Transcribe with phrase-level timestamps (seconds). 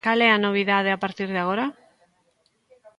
[0.05, 1.65] ¿Cal é a novidade a partir de agora?